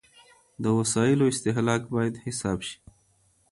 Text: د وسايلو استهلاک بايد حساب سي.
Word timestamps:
د 0.63 0.65
وسايلو 0.77 1.25
استهلاک 1.33 1.81
بايد 1.93 2.15
حساب 2.25 2.59
سي. 2.67 2.75